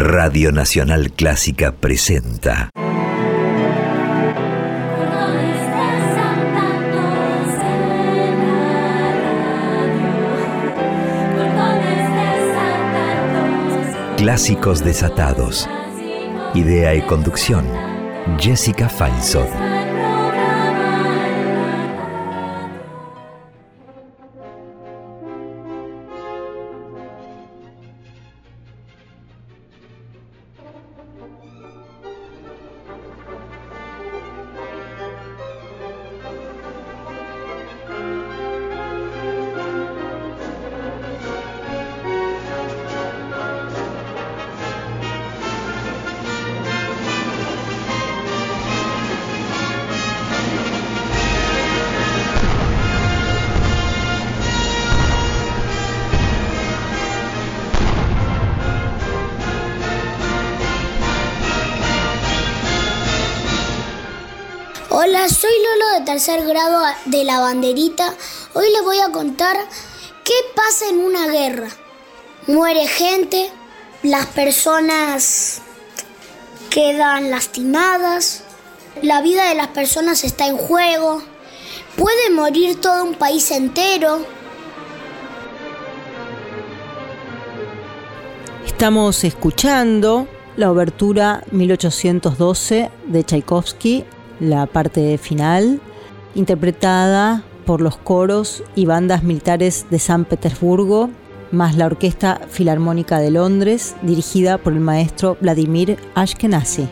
[0.00, 2.70] Radio Nacional Clásica presenta.
[14.16, 15.68] Clásicos desatados.
[16.54, 17.66] Idea y conducción.
[18.38, 19.77] Jessica Feinsohn.
[66.18, 68.12] Tercer grado de la banderita.
[68.52, 69.56] Hoy les voy a contar
[70.24, 71.68] qué pasa en una guerra.
[72.48, 73.52] Muere gente,
[74.02, 75.62] las personas
[76.70, 78.42] quedan lastimadas,
[79.00, 81.22] la vida de las personas está en juego,
[81.96, 84.18] puede morir todo un país entero.
[88.66, 94.04] Estamos escuchando la obertura 1812 de Tchaikovsky
[94.40, 95.80] la parte final,
[96.34, 101.10] interpretada por los coros y bandas militares de San Petersburgo,
[101.50, 106.88] más la Orquesta Filarmónica de Londres, dirigida por el maestro Vladimir Ashkenazi.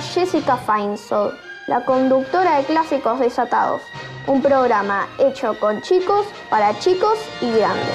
[0.00, 1.34] Jessica Feinsold,
[1.66, 3.82] la conductora de Clásicos Desatados,
[4.26, 7.94] un programa hecho con chicos, para chicos y grandes.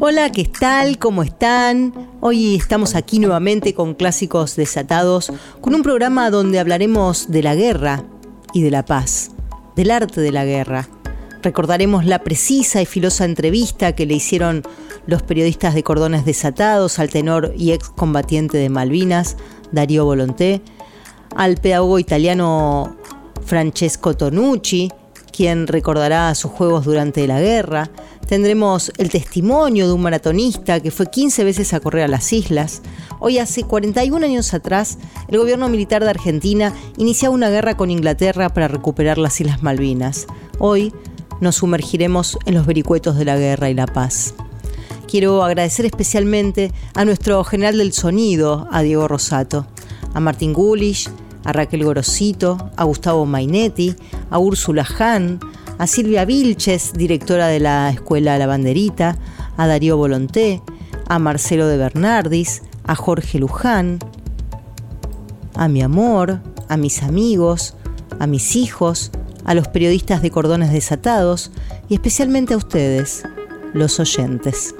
[0.00, 0.98] Hola, ¿qué tal?
[0.98, 1.92] ¿Cómo están?
[2.20, 8.04] Hoy estamos aquí nuevamente con Clásicos Desatados, con un programa donde hablaremos de la guerra
[8.52, 9.30] y de la paz,
[9.74, 10.88] del arte de la guerra
[11.44, 14.62] Recordaremos la precisa y filosa entrevista que le hicieron
[15.06, 19.36] los periodistas de Cordones Desatados al tenor y excombatiente de Malvinas,
[19.70, 20.62] Darío Volonté,
[21.36, 22.96] al pedagogo italiano
[23.44, 24.90] Francesco Tonucci,
[25.32, 27.90] quien recordará sus juegos durante la guerra.
[28.26, 32.80] Tendremos el testimonio de un maratonista que fue 15 veces a correr a las islas.
[33.20, 34.96] Hoy, hace 41 años atrás,
[35.28, 40.26] el gobierno militar de Argentina iniciaba una guerra con Inglaterra para recuperar las Islas Malvinas.
[40.58, 40.90] Hoy
[41.44, 44.34] nos sumergiremos en los vericuetos de la guerra y la paz.
[45.06, 49.66] Quiero agradecer especialmente a nuestro general del sonido, a Diego Rosato,
[50.14, 51.08] a Martín Gulish,
[51.44, 53.94] a Raquel Gorosito, a Gustavo Mainetti,
[54.30, 55.38] a Úrsula Hahn,
[55.78, 59.18] a Silvia Vilches, directora de la Escuela La Banderita,
[59.58, 60.62] a Darío Volonté,
[61.08, 63.98] a Marcelo de Bernardis, a Jorge Luján,
[65.54, 67.74] a mi amor, a mis amigos,
[68.18, 69.10] a mis hijos,
[69.44, 71.50] a los periodistas de Cordones Desatados
[71.88, 73.24] y especialmente a ustedes,
[73.72, 74.74] los oyentes.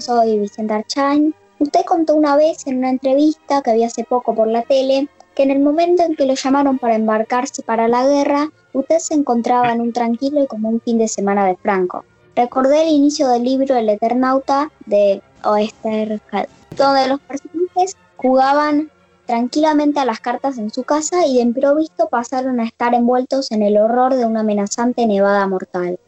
[0.00, 1.34] Soy Vicente Archain.
[1.58, 5.42] Usted contó una vez en una entrevista que había hace poco por la tele que
[5.44, 9.72] en el momento en que lo llamaron para embarcarse para la guerra, usted se encontraba
[9.72, 12.04] en un tranquilo y como un fin de semana de Franco.
[12.34, 16.20] Recordé el inicio del libro El Eternauta de Oesterheld,
[16.76, 18.90] donde los personajes jugaban
[19.26, 23.62] tranquilamente a las cartas en su casa y de improviso pasaron a estar envueltos en
[23.62, 26.00] el horror de una amenazante nevada mortal.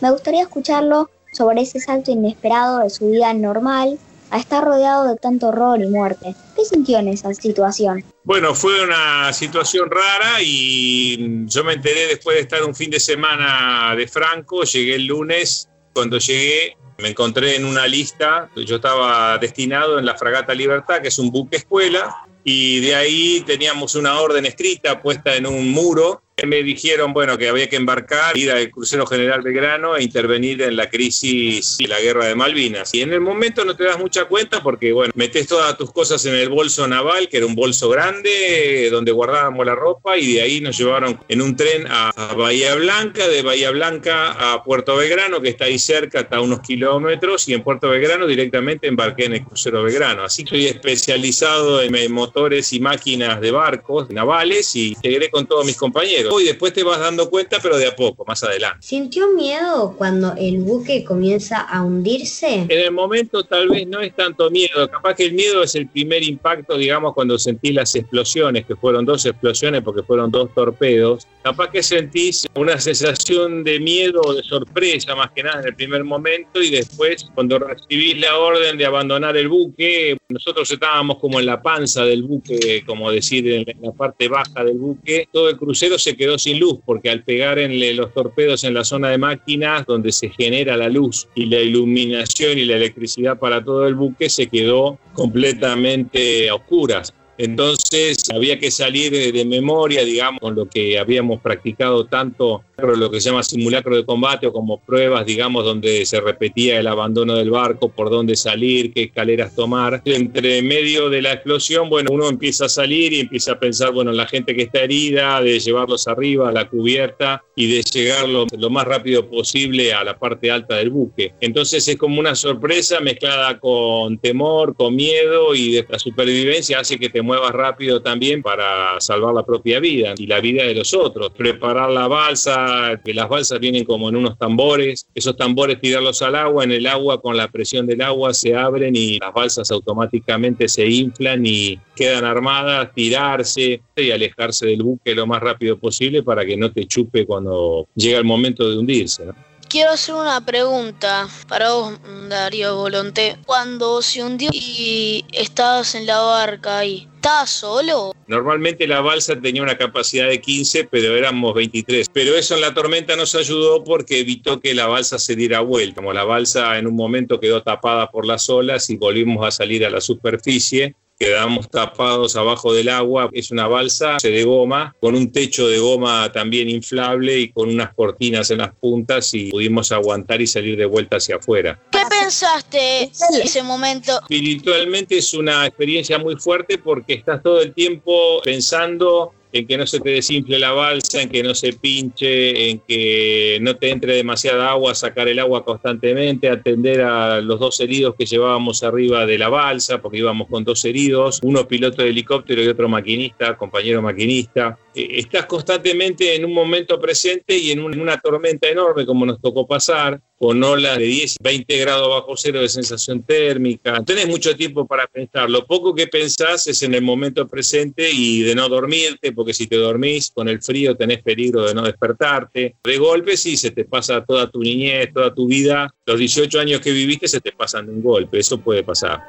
[0.00, 3.98] Me gustaría escucharlo sobre ese salto inesperado de su vida normal
[4.30, 6.34] a estar rodeado de tanto horror y muerte.
[6.56, 8.04] ¿Qué sintió en esa situación?
[8.24, 12.98] Bueno, fue una situación rara y yo me enteré después de estar un fin de
[12.98, 19.36] semana de Franco, llegué el lunes, cuando llegué me encontré en una lista, yo estaba
[19.38, 24.18] destinado en la Fragata Libertad, que es un buque escuela, y de ahí teníamos una
[24.20, 28.70] orden escrita puesta en un muro me dijeron, bueno, que había que embarcar, ir al
[28.70, 32.92] crucero General Belgrano e intervenir en la crisis y la guerra de Malvinas.
[32.92, 36.26] Y en el momento no te das mucha cuenta porque, bueno, metes todas tus cosas
[36.26, 40.42] en el bolso naval, que era un bolso grande, donde guardábamos la ropa, y de
[40.42, 45.40] ahí nos llevaron en un tren a, Bahía Blanca, de Bahía Blanca a Puerto Belgrano,
[45.40, 49.44] que está ahí cerca, hasta unos kilómetros, y en Puerto Belgrano directamente embarqué en el
[49.44, 50.24] crucero Belgrano.
[50.24, 55.76] Así que especializado en motores y máquinas de barcos navales y integré con todos mis
[55.76, 58.78] compañeros y después te vas dando cuenta, pero de a poco, más adelante.
[58.80, 62.66] ¿Sintió miedo cuando el buque comienza a hundirse?
[62.68, 65.88] En el momento tal vez no es tanto miedo, capaz que el miedo es el
[65.88, 71.26] primer impacto, digamos, cuando sentís las explosiones, que fueron dos explosiones porque fueron dos torpedos,
[71.42, 75.74] capaz que sentís una sensación de miedo o de sorpresa más que nada en el
[75.74, 81.38] primer momento y después cuando recibís la orden de abandonar el buque, nosotros estábamos como
[81.38, 85.56] en la panza del buque, como decir, en la parte baja del buque, todo el
[85.56, 89.86] crucero se quedó sin luz porque al pegar los torpedos en la zona de máquinas
[89.86, 94.28] donde se genera la luz y la iluminación y la electricidad para todo el buque
[94.28, 97.14] se quedó completamente oscuras.
[97.38, 103.20] Entonces había que salir de, memoria, digamos, con lo que habíamos practicado tanto, lo que
[103.20, 107.50] se llama simulacro de combate o como pruebas, digamos, donde se repetía el abandono del
[107.50, 110.02] barco, por dónde salir, qué escaleras tomar.
[110.04, 114.10] Entre medio de la explosión, bueno, uno empieza a salir y empieza a pensar, bueno,
[114.10, 118.28] en la gente que está herida, de llevarlos arriba a la cubierta y de llegar
[118.28, 121.34] lo, lo más rápido posible a la parte alta del buque.
[121.40, 126.98] Entonces es como una sorpresa mezclada con temor, con miedo y de la supervivencia hace
[126.98, 130.94] que te muevas rápido también para salvar la propia vida y la vida de los
[130.94, 131.30] otros.
[131.30, 136.36] Preparar la balsa, que las balsas vienen como en unos tambores, esos tambores tirarlos al
[136.36, 140.68] agua, en el agua con la presión del agua se abren y las balsas automáticamente
[140.68, 146.44] se inflan y quedan armadas, tirarse y alejarse del buque lo más rápido posible para
[146.44, 149.24] que no te chupe cuando llega el momento de hundirse.
[149.68, 153.36] Quiero hacer una pregunta para vos, Darío Volonté.
[153.46, 158.14] Cuando se hundió y estabas en la barca ahí, ¿estabas solo?
[158.28, 162.08] Normalmente la balsa tenía una capacidad de 15, pero éramos 23.
[162.12, 165.96] Pero eso en la tormenta nos ayudó porque evitó que la balsa se diera vuelta.
[165.96, 169.84] Como la balsa en un momento quedó tapada por las olas y volvimos a salir
[169.84, 173.30] a la superficie, quedamos tapados abajo del agua.
[173.32, 177.94] Es una balsa de goma con un techo de goma también inflable y con unas
[177.94, 181.80] cortinas en las puntas y pudimos aguantar y salir de vuelta hacia afuera.
[181.90, 184.12] ¿Qué pensaste en ese momento?
[184.22, 189.86] Espiritualmente es una experiencia muy fuerte porque estás todo el tiempo pensando en que no
[189.86, 194.14] se te desinfle la balsa, en que no se pinche, en que no te entre
[194.14, 199.38] demasiada agua, sacar el agua constantemente, atender a los dos heridos que llevábamos arriba de
[199.38, 204.02] la balsa, porque íbamos con dos heridos, uno piloto de helicóptero y otro maquinista, compañero
[204.02, 204.78] maquinista.
[204.96, 209.66] Eh, estás constantemente en un momento presente y en una tormenta enorme como nos tocó
[209.66, 214.02] pasar con olas de 10, 20 grados bajo cero de sensación térmica.
[214.04, 215.50] Tenés mucho tiempo para pensar.
[215.50, 219.66] Lo poco que pensás es en el momento presente y de no dormirte, porque si
[219.66, 222.76] te dormís con el frío tenés peligro de no despertarte.
[222.82, 225.94] De golpe sí, se te pasa toda tu niñez, toda tu vida.
[226.06, 228.38] Los 18 años que viviste se te pasan de un golpe.
[228.38, 229.20] Eso puede pasar.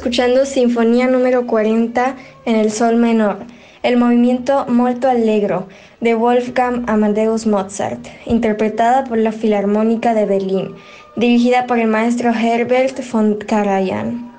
[0.00, 2.16] Escuchando Sinfonía número 40
[2.46, 3.36] en el Sol menor,
[3.82, 5.68] el movimiento Molto Allegro
[6.00, 10.74] de Wolfgang Amadeus Mozart, interpretada por la Filarmónica de Berlín,
[11.16, 14.29] dirigida por el maestro Herbert von Karajan.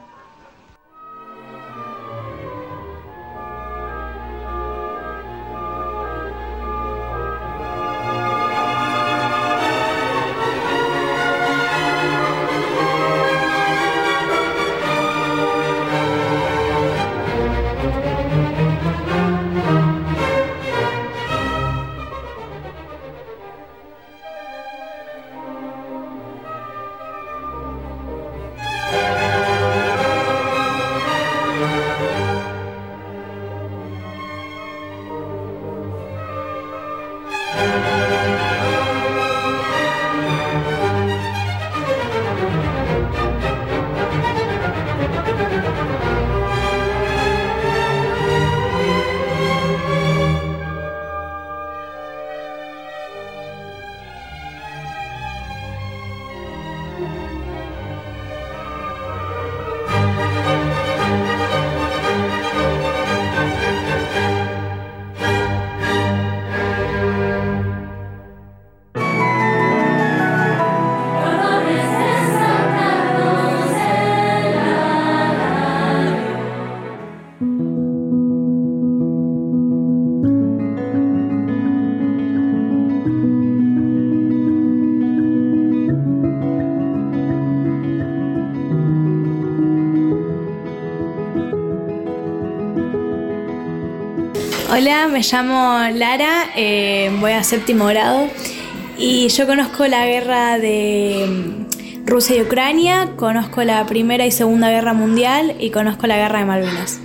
[94.81, 98.27] Hola, me llamo Lara, eh, voy a séptimo grado
[98.97, 104.71] y yo conozco la guerra de mm, Rusia y Ucrania, conozco la Primera y Segunda
[104.71, 106.99] Guerra Mundial y conozco la Guerra de Malvinas.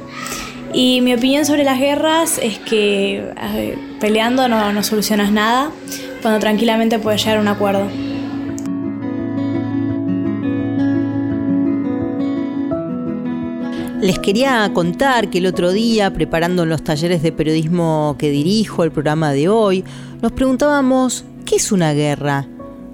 [0.72, 3.22] Y mi opinión sobre las guerras es que
[4.00, 5.70] peleando no, no solucionas nada,
[6.22, 7.90] cuando tranquilamente puedes llegar a un acuerdo.
[14.06, 18.92] Les quería contar que el otro día, preparando los talleres de periodismo que dirijo, el
[18.92, 19.82] programa de hoy,
[20.22, 22.46] nos preguntábamos, ¿qué es una guerra?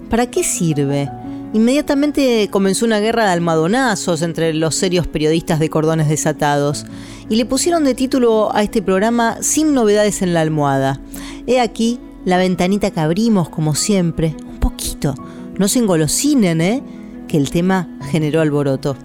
[0.09, 1.11] ¿Para qué sirve?
[1.53, 6.87] Inmediatamente comenzó una guerra de almadonazos entre los serios periodistas de cordones desatados
[7.29, 10.99] y le pusieron de título a este programa Sin novedades en la almohada.
[11.47, 15.15] He aquí la ventanita que abrimos como siempre, un poquito.
[15.59, 16.83] No se engolosinen, ¿eh?
[17.29, 18.97] Que el tema generó alboroto.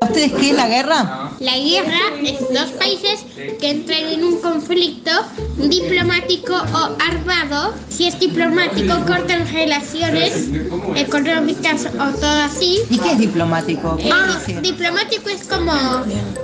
[0.00, 1.30] Ustedes qué es la guerra?
[1.40, 3.24] La guerra es dos países
[3.60, 5.10] que entran en un conflicto
[5.56, 7.74] diplomático o armado.
[7.88, 10.48] Si es diplomático, cortan relaciones
[10.96, 12.80] económicas o todo así.
[12.90, 13.96] ¿Y qué es diplomático?
[13.96, 14.60] ¿Qué Ah, quiere decir?
[14.62, 15.72] diplomático es como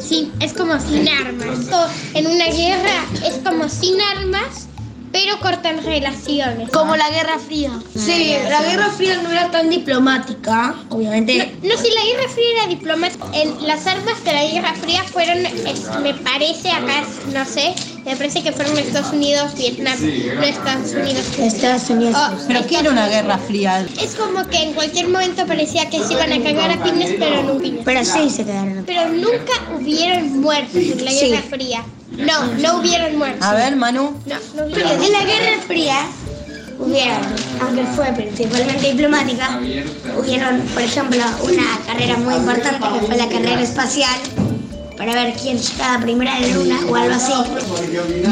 [0.00, 1.58] sin, es como sin armas.
[1.72, 1.86] O
[2.18, 4.68] en una guerra es como sin armas,
[5.14, 6.70] pero cortan relaciones.
[6.70, 7.70] Como la Guerra Fría.
[7.96, 11.54] Sí, la Guerra Fría no era tan diplomática, obviamente.
[11.62, 15.46] No, si la Guerra Fría era diplomática, en las armas de la Guerra Fría fueron,
[15.46, 20.92] es- me parece, acá no sé, me parece que fueron Estados Unidos, Vietnam, no Estados
[20.92, 21.22] Unidos.
[21.38, 22.16] Estados Unidos.
[22.18, 23.86] Oh, ¿Pero qué era una guerra fría?
[24.02, 27.40] Es como que en cualquier momento parecía que se iban a cagar a piñas, pero
[27.44, 27.82] nunca.
[27.84, 28.82] Pero sí se quedaron.
[28.84, 31.28] Pero nunca hubieron muertos en la Sí.
[31.28, 31.84] Guerra Fría.
[32.16, 33.42] No, no hubieron muertos.
[33.46, 34.12] A ver, Manu.
[34.26, 35.02] No, no Pero hubieron.
[35.04, 35.96] en la Guerra Fría
[36.78, 37.20] hubieron,
[37.62, 39.60] aunque fue principalmente diplomática,
[40.18, 44.14] hubieron, por ejemplo, una carrera muy importante que fue la carrera espacial
[44.96, 47.32] para ver quién llegaba primero a la luna o algo así.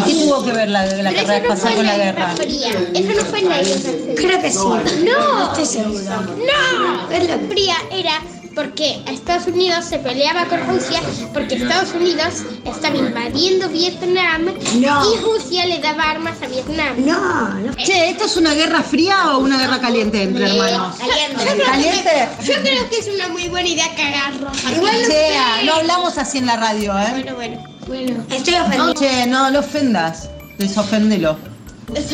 [0.07, 2.37] ¿Qué tuvo que ver la, la carrera no espacial con la la guerra?
[2.37, 2.69] Fría.
[2.95, 4.15] Eso no fue en la Guerra.
[4.17, 4.59] Creo que sí.
[5.05, 6.21] No, estoy segura.
[6.21, 8.21] No, la Fría era
[8.55, 11.01] porque Estados Unidos se peleaba con Rusia
[11.33, 14.47] porque Estados Unidos estaba invadiendo Vietnam
[14.81, 15.15] No.
[15.15, 16.95] y Rusia le daba armas a Vietnam.
[17.05, 17.75] No, no.
[17.77, 20.97] Che, ¿esto es una guerra fría o una guerra caliente entre hermanos?
[20.99, 21.07] Yo
[21.43, 22.29] creo que- ¿Caliente?
[22.45, 24.51] Yo creo que es una muy buena idea cagarlo.
[24.77, 27.07] Igual che, no hablamos así en la radio, ¿eh?
[27.11, 28.25] Bueno, bueno, bueno.
[28.31, 28.95] Estoy No, ofendida.
[28.95, 30.29] che, no, no ofendas.
[30.59, 31.37] Desoféndelo.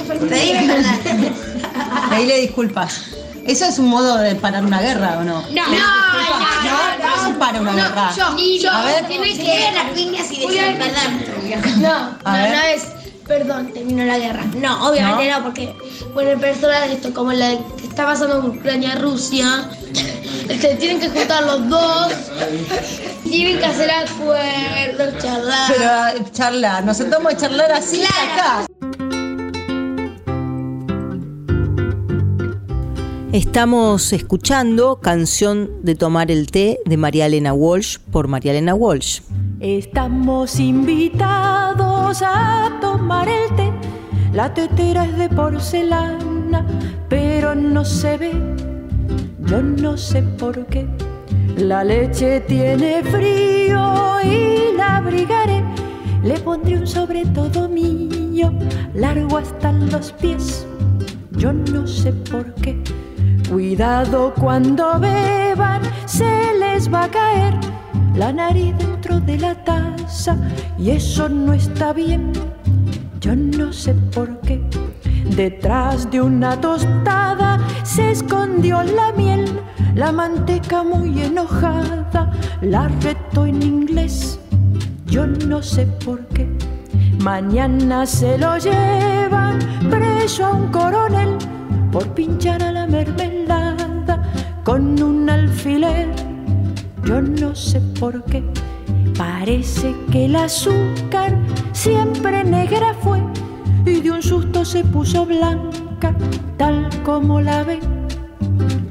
[0.06, 0.28] Perdón.
[2.10, 3.00] Pedile disculpas.
[3.48, 5.40] ¿Eso es un modo de parar una guerra o no?
[5.40, 8.12] No, no, no, ¿Cómo se para una guerra?
[8.14, 9.06] Yo, A ver.
[9.06, 11.80] tiene que las piñas y decir perdón.
[11.80, 12.50] No, A no, ver.
[12.50, 12.82] no es
[13.26, 14.44] perdón, terminó la guerra.
[14.56, 15.74] No, obviamente no, porque
[16.12, 19.70] bueno, el personaje esto como la que está pasando en Ucrania Rusia,
[20.48, 22.12] se tienen que juntar los dos,
[23.24, 25.72] tienen que hacer acuerdos, charlar.
[25.74, 28.66] Pero eh, charlar, nos sentamos a charlar así acá.
[33.38, 39.20] Estamos escuchando Canción de Tomar el Té de María Elena Walsh por María Elena Walsh.
[39.60, 43.72] Estamos invitados a tomar el té.
[44.32, 46.66] La tetera es de porcelana,
[47.08, 48.32] pero no se ve.
[49.46, 50.88] Yo no sé por qué.
[51.56, 55.62] La leche tiene frío y la abrigaré.
[56.24, 58.52] Le pondré un sobre todo mío,
[58.94, 60.66] largo hasta los pies.
[61.36, 62.82] Yo no sé por qué.
[63.48, 67.54] Cuidado cuando beban, se les va a caer
[68.14, 70.36] la nariz dentro de la taza
[70.78, 72.32] y eso no está bien.
[73.20, 74.60] Yo no sé por qué.
[75.34, 79.46] Detrás de una tostada se escondió la miel,
[79.94, 82.30] la manteca muy enojada,
[82.60, 84.38] la retó en inglés.
[85.06, 86.46] Yo no sé por qué.
[87.22, 89.58] Mañana se lo llevan
[89.88, 91.38] preso a un coronel
[91.90, 94.22] por pinchar a la mermelada
[94.64, 96.08] con un alfiler.
[97.04, 98.42] Yo no sé por qué.
[99.16, 101.36] Parece que el azúcar
[101.72, 103.20] siempre negra fue
[103.84, 106.14] y de un susto se puso blanca,
[106.56, 107.80] tal como la ve.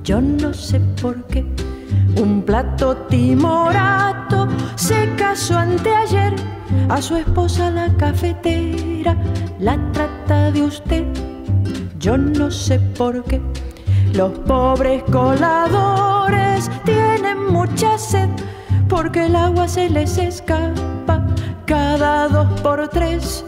[0.04, 1.46] Yo no sé por qué.
[2.20, 6.34] Un plato timorato se casó anteayer
[6.90, 9.16] a su esposa la cafetera,
[9.60, 11.27] la trata de usted.
[12.00, 13.42] Yo no sé por qué.
[14.14, 18.30] Los pobres coladores tienen mucha sed
[18.88, 21.26] porque el agua se les escapa
[21.66, 23.44] cada dos por tres.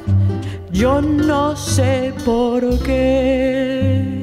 [0.71, 4.18] Yo no sé por qué.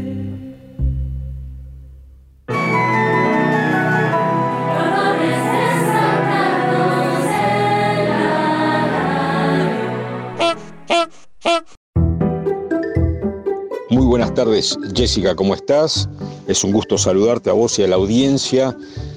[14.47, 16.09] Tardes, Jessica, ¿cómo estás?
[16.47, 18.77] Es un gusto saludarte a vos y a la audiencia.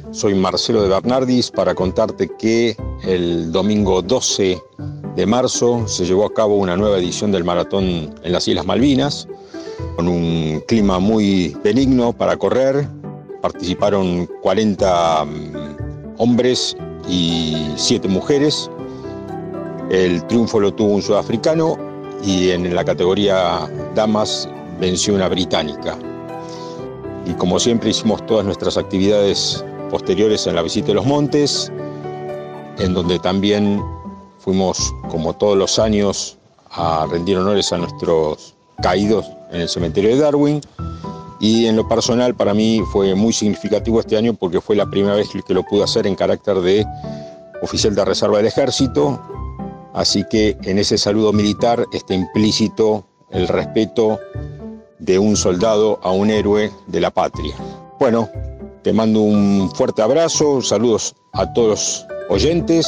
[0.10, 4.60] Soy Marcelo de Bernardis para contarte que el domingo 12
[5.16, 9.28] de marzo se llevó a cabo una nueva edición del maratón en las Islas Malvinas,
[9.98, 12.88] con un clima muy benigno para correr.
[13.44, 16.76] Participaron 40 mm, hombres
[17.08, 18.68] y 7 mujeres.
[19.92, 21.78] El triunfo lo tuvo un sudafricano
[22.24, 25.98] y en la categoría damas venció una británica.
[27.26, 31.72] Y como siempre hicimos todas nuestras actividades posteriores en la visita de los montes,
[32.80, 33.84] en donde también
[34.40, 36.38] fuimos, como todos los años,
[36.72, 40.62] a rendir honores a nuestros caídos en el cementerio de Darwin.
[41.42, 45.16] Y en lo personal para mí fue muy significativo este año porque fue la primera
[45.16, 46.86] vez que lo pude hacer en carácter de
[47.62, 49.22] oficial de reserva del ejército,
[49.94, 54.20] así que en ese saludo militar está implícito el respeto
[55.00, 57.56] de un soldado a un héroe de la patria.
[58.00, 58.30] Bueno,
[58.84, 62.88] te mando un fuerte abrazo, saludos a todos los oyentes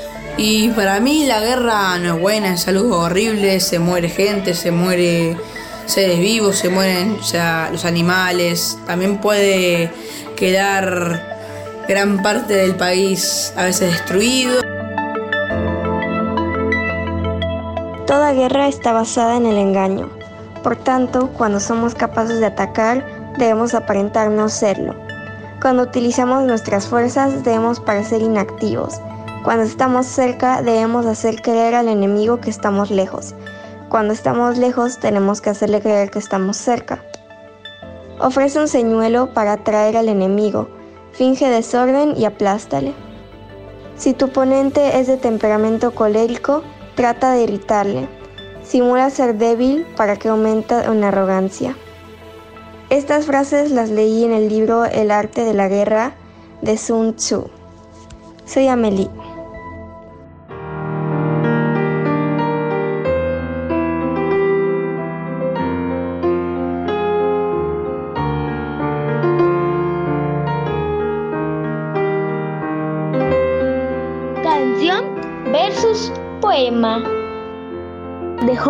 [0.43, 4.71] y para mí la guerra no es buena, es algo horrible, se muere gente, se
[4.71, 5.37] muere
[5.85, 7.17] seres vivos, se mueren
[7.71, 9.91] los animales, también puede
[10.35, 14.61] quedar gran parte del país a veces destruido.
[18.07, 20.09] Toda guerra está basada en el engaño.
[20.63, 23.05] Por tanto, cuando somos capaces de atacar,
[23.37, 24.95] debemos aparentar no serlo.
[25.61, 28.99] Cuando utilizamos nuestras fuerzas, debemos parecer inactivos
[29.43, 33.33] cuando estamos cerca debemos hacer creer al enemigo que estamos lejos.
[33.89, 37.03] Cuando estamos lejos tenemos que hacerle creer que estamos cerca.
[38.19, 40.69] Ofrece un señuelo para atraer al enemigo.
[41.11, 42.93] Finge desorden y aplástale.
[43.95, 46.61] Si tu oponente es de temperamento colérico,
[46.93, 48.07] trata de irritarle.
[48.63, 51.75] Simula ser débil para que aumente en arrogancia.
[52.91, 56.13] Estas frases las leí en el libro El arte de la guerra
[56.61, 57.49] de Sun Tzu.
[58.45, 59.09] Soy Amelie.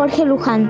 [0.02, 0.68] Jorge Luján.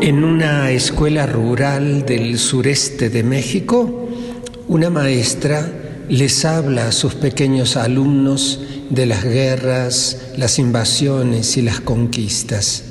[0.00, 4.08] En una escuela rural del sureste de México,
[4.66, 5.70] una maestra
[6.08, 12.82] les habla a sus pequeños alumnos de las guerras, las invasiones y las conquistas.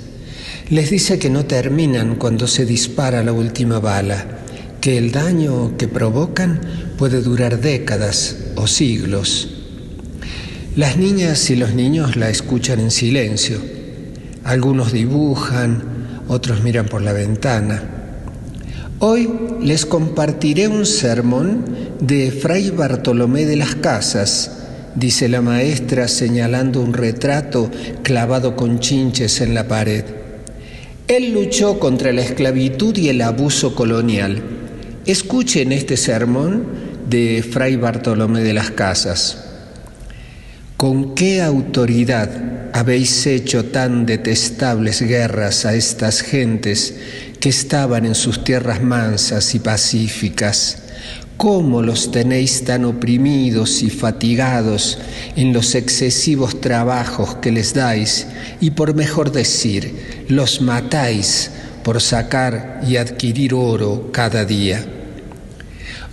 [0.70, 4.26] Les dice que no terminan cuando se dispara la última bala,
[4.80, 6.62] que el daño que provocan
[6.98, 9.53] puede durar décadas o siglos.
[10.75, 13.59] Las niñas y los niños la escuchan en silencio.
[14.43, 15.83] Algunos dibujan,
[16.27, 17.83] otros miran por la ventana.
[18.97, 19.29] Hoy
[19.62, 21.63] les compartiré un sermón
[21.99, 24.63] de Fray Bartolomé de las Casas,
[24.95, 27.69] dice la maestra señalando un retrato
[28.01, 30.05] clavado con chinches en la pared.
[31.07, 34.41] Él luchó contra la esclavitud y el abuso colonial.
[35.05, 36.65] Escuchen este sermón
[37.07, 39.53] de Fray Bartolomé de las Casas.
[40.84, 42.30] ¿Con qué autoridad
[42.74, 46.96] habéis hecho tan detestables guerras a estas gentes
[47.39, 50.80] que estaban en sus tierras mansas y pacíficas?
[51.38, 55.00] ¿Cómo los tenéis tan oprimidos y fatigados
[55.38, 58.28] en los excesivos trabajos que les dais
[58.60, 61.50] y por mejor decir, los matáis
[61.86, 64.86] por sacar y adquirir oro cada día?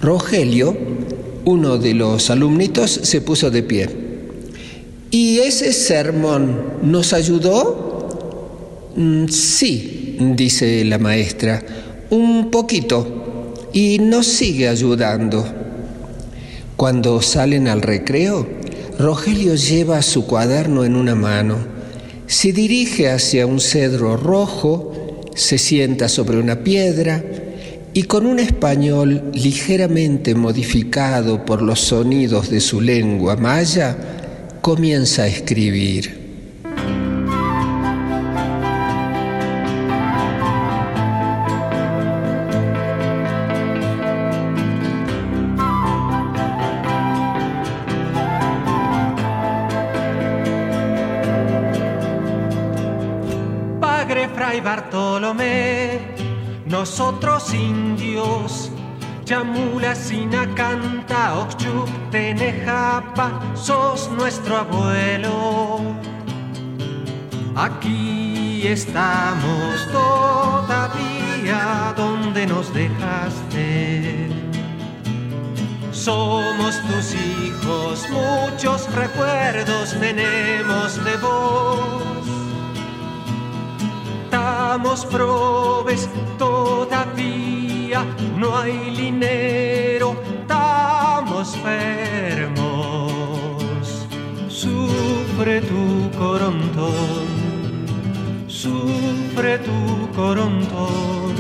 [0.01, 0.79] Rogelio,
[1.45, 4.10] uno de los alumnitos, se puso de pie
[5.11, 8.91] ¿Y ese sermón nos ayudó?
[8.95, 11.65] Mm, sí, dice la maestra,
[12.11, 15.45] un poquito, y nos sigue ayudando.
[16.77, 18.47] Cuando salen al recreo,
[19.01, 21.57] Rogelio lleva su cuaderno en una mano,
[22.29, 24.93] se dirige hacia un cedro rojo,
[25.35, 27.25] se sienta sobre una piedra
[27.95, 34.20] y con un español ligeramente modificado por los sonidos de su lengua maya,
[34.61, 36.19] comienza a escribir.
[53.81, 56.01] Padre Fray Bartolomé,
[56.67, 58.71] nosotros indios
[59.25, 60.40] Chamula Sinacanta
[61.41, 65.81] Oxchup Tenejapa, sos nuestro abuelo.
[67.57, 71.63] Aquí estamos todavía
[71.97, 74.29] donde nos dejaste.
[75.93, 82.27] Somos tus hijos, muchos recuerdos tenemos de vos.
[84.31, 88.05] Damos probes todavía
[88.37, 90.17] no hay dinero,
[91.41, 93.07] enfermos.
[94.49, 97.27] Sufre tu corontón,
[98.47, 101.35] sufre tu corontón,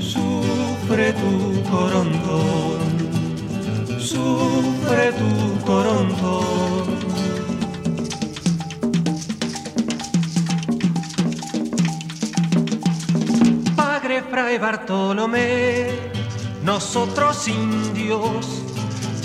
[0.00, 2.80] sufre tu corontón,
[3.98, 5.30] sufre tu
[5.66, 6.96] corontón.
[14.30, 15.88] Fray Bartolomé,
[16.62, 18.62] nosotros indios,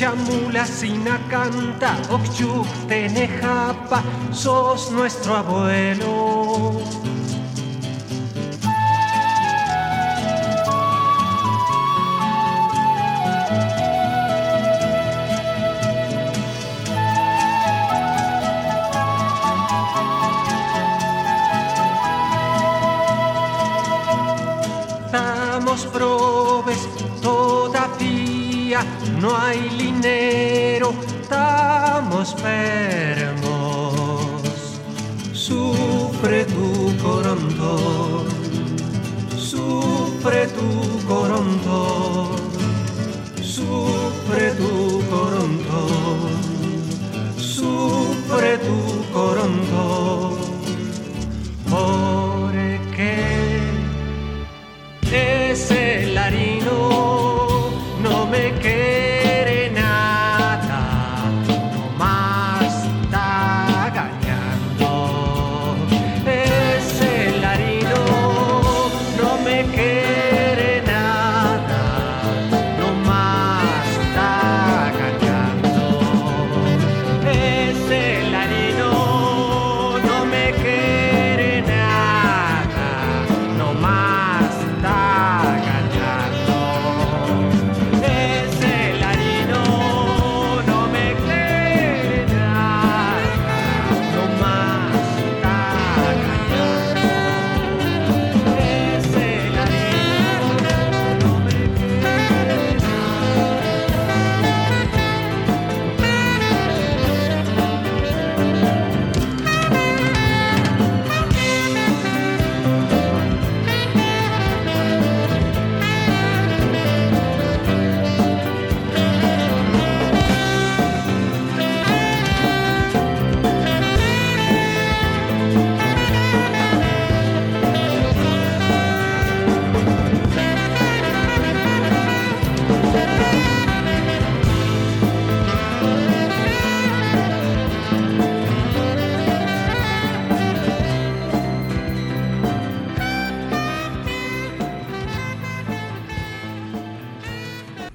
[0.01, 7.00] Yamula Sinacanta, Okchuk Tenejapa, sos nuestro abuelo.
[29.19, 33.20] No hay dinero, estamos enfermos.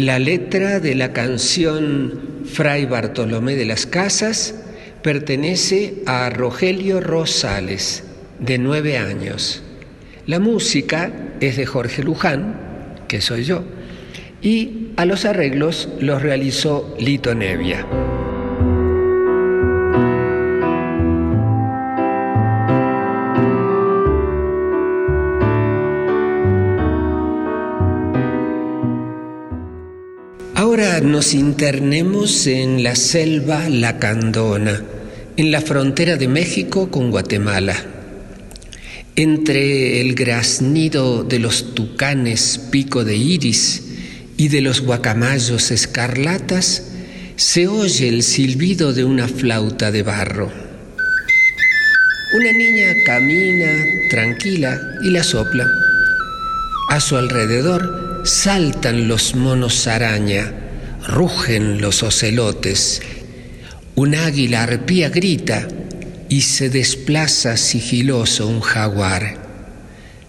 [0.06, 4.54] La letra de la canción Fray Bartolomé de las Casas
[5.02, 8.04] pertenece a Rogelio Rosales,
[8.38, 9.64] de nueve años.
[10.24, 12.54] La música es de Jorge Luján,
[13.08, 13.64] que soy yo,
[14.40, 17.84] y a los arreglos los realizó Lito Nevia.
[31.06, 34.82] Nos internemos en la selva lacandona,
[35.36, 37.76] en la frontera de México con Guatemala.
[39.14, 43.84] Entre el graznido de los tucanes pico de iris
[44.36, 46.88] y de los guacamayos escarlatas,
[47.36, 50.50] se oye el silbido de una flauta de barro.
[52.34, 53.70] Una niña camina
[54.10, 55.70] tranquila y la sopla.
[56.90, 60.65] A su alrededor saltan los monos araña,
[61.06, 63.02] rugen los ocelotes,
[63.94, 65.66] un águila arpía grita
[66.28, 69.46] y se desplaza sigiloso un jaguar.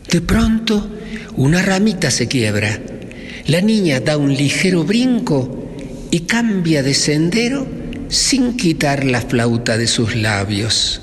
[0.09, 0.89] De pronto,
[1.35, 2.79] una ramita se quiebra.
[3.47, 5.73] La niña da un ligero brinco
[6.11, 7.67] y cambia de sendero
[8.09, 11.01] sin quitar la flauta de sus labios.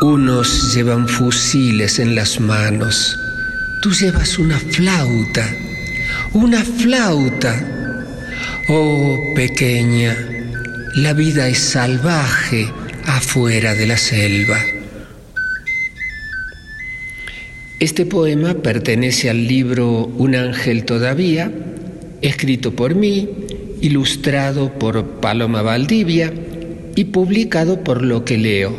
[0.00, 3.16] Unos llevan fusiles en las manos,
[3.80, 5.48] tú llevas una flauta,
[6.34, 7.74] una flauta
[8.68, 10.16] Oh pequeña,
[10.96, 12.66] la vida es salvaje
[13.04, 14.58] afuera de la selva.
[17.78, 21.52] Este poema pertenece al libro Un ángel todavía,
[22.22, 23.28] escrito por mí,
[23.82, 26.32] ilustrado por Paloma Valdivia
[26.96, 28.74] y publicado por Lo que leo.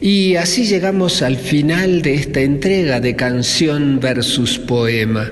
[0.00, 5.30] Y así llegamos al final de esta entrega de canción versus poema.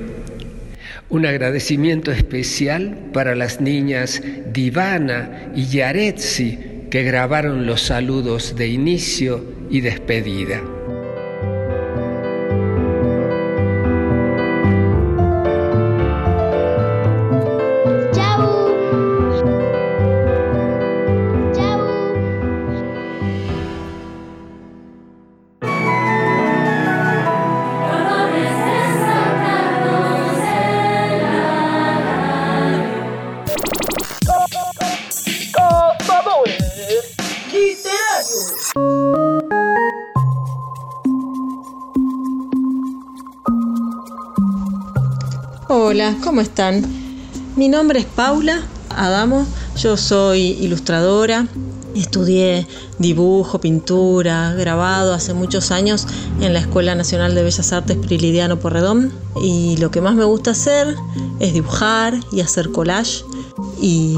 [1.08, 6.58] Un agradecimiento especial para las niñas Divana y Yaretsi
[6.90, 10.62] que grabaron los saludos de inicio y despedida.
[45.86, 46.82] Hola, ¿cómo están?
[47.56, 51.46] Mi nombre es Paula Adamo, yo soy ilustradora,
[51.94, 52.66] estudié
[52.98, 56.06] dibujo, pintura, grabado hace muchos años
[56.40, 60.52] en la Escuela Nacional de Bellas Artes Prilidiano Porredón y lo que más me gusta
[60.52, 60.96] hacer
[61.38, 63.22] es dibujar y hacer collage
[63.78, 64.16] y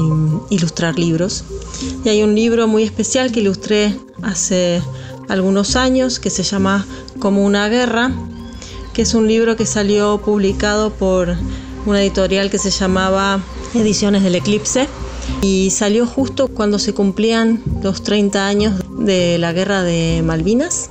[0.49, 1.43] ilustrar libros.
[2.05, 4.81] Y hay un libro muy especial que ilustré hace
[5.27, 6.85] algunos años que se llama
[7.19, 8.09] Como una guerra,
[8.97, 11.35] que es un libro que salió publicado por
[11.85, 13.39] una editorial que se llamaba
[13.75, 14.87] Ediciones del Eclipse
[15.39, 20.89] y salió justo cuando se cumplían los 30 años de la guerra de Malvinas.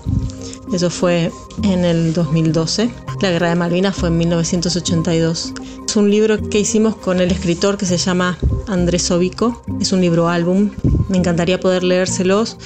[0.72, 1.32] Eso fue
[1.64, 2.90] en el 2012.
[3.22, 5.52] La guerra de Malvinas fue en 1982.
[5.84, 8.38] Es un libro que hicimos con el escritor que se llama
[8.68, 9.64] Andrés Obico.
[9.80, 10.70] Es un libro álbum.
[11.08, 12.56] Me encantaría poder leérselos,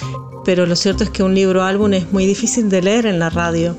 [0.45, 3.31] pero lo cierto es que un libro álbum es muy difícil de leer en la
[3.31, 3.75] radio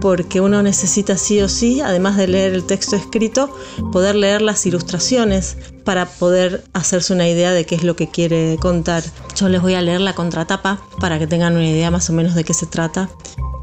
[0.00, 3.54] porque uno necesita sí o sí, además de leer el texto escrito,
[3.92, 8.56] poder leer las ilustraciones para poder hacerse una idea de qué es lo que quiere
[8.60, 9.02] contar.
[9.36, 12.34] Yo les voy a leer la contratapa para que tengan una idea más o menos
[12.34, 13.08] de qué se trata.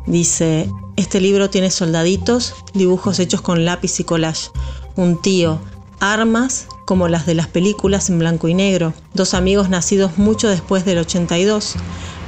[0.06, 4.50] Dice, este libro tiene soldaditos, dibujos hechos con lápiz y collage,
[4.96, 5.60] un tío,
[6.00, 10.84] armas como las de las películas en blanco y negro, dos amigos nacidos mucho después
[10.86, 11.76] del 82,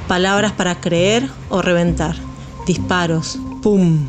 [0.08, 2.16] palabras para creer o reventar,
[2.66, 4.08] disparos, pum,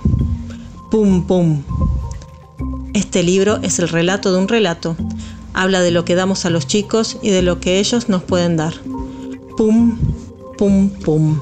[0.91, 1.63] pum, pum.
[2.93, 4.95] Este libro es el relato de un relato.
[5.55, 8.55] Habla de lo que damos a los chicos y de lo que ellos nos pueden
[8.55, 8.75] dar.
[9.57, 9.97] Pum,
[10.59, 11.39] pum, pum.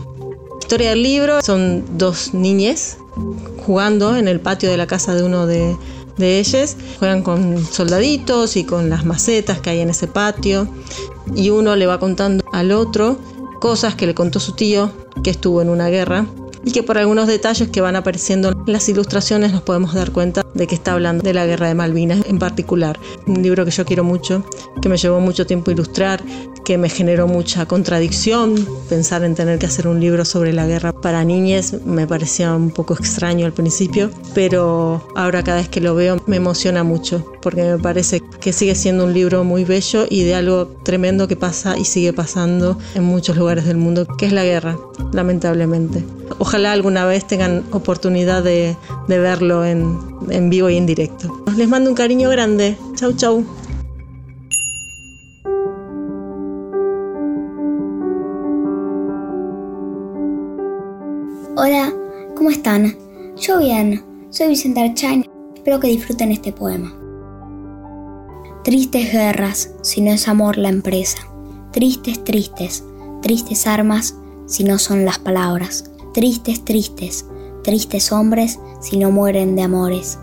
[0.49, 2.99] La historia del libro son dos niñes
[3.65, 5.75] jugando en el patio de la casa de uno de,
[6.17, 6.77] de ellos.
[6.99, 10.69] Juegan con soldaditos y con las macetas que hay en ese patio.
[11.35, 13.19] Y uno le va contando al otro
[13.59, 14.89] cosas que le contó su tío
[15.21, 16.25] que estuvo en una guerra
[16.65, 20.44] y que por algunos detalles que van apareciendo en las ilustraciones nos podemos dar cuenta
[20.55, 22.99] de que está hablando de la guerra de Malvinas en particular.
[23.27, 24.43] Un libro que yo quiero mucho,
[24.81, 26.23] que me llevó mucho tiempo ilustrar,
[26.63, 28.55] que me generó mucha contradicción.
[28.89, 32.71] Pensar en tener que hacer un libro sobre la guerra para niñas me parecía un
[32.71, 37.63] poco extraño al principio, pero ahora cada vez que lo veo me emociona mucho porque
[37.63, 41.77] me parece que sigue siendo un libro muy bello y de algo tremendo que pasa
[41.77, 44.79] y sigue pasando en muchos lugares del mundo, que es la guerra,
[45.13, 46.03] lamentablemente.
[46.39, 48.75] Ojalá alguna vez tengan oportunidad de,
[49.07, 49.95] verlo en,
[50.29, 51.43] en vivo y en directo.
[51.55, 52.77] Les mando un cariño grande.
[52.95, 53.45] Chau, chau.
[61.57, 61.93] Hola,
[62.35, 62.95] ¿cómo están?
[63.37, 65.25] Yo bien, soy Vicente Archain.
[65.55, 66.93] Espero que disfruten este poema.
[68.63, 71.19] Tristes guerras, si no es amor la empresa.
[71.71, 72.83] Tristes, tristes,
[73.21, 74.15] tristes armas,
[74.47, 75.91] si no son las palabras.
[76.13, 77.25] Tristes, tristes,
[77.63, 80.19] tristes hombres, si no mueren de amores.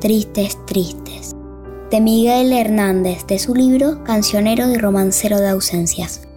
[0.00, 1.34] Tristes, tristes.
[1.90, 6.28] De Miguel Hernández, de su libro Cancionero y Romancero de Ausencias.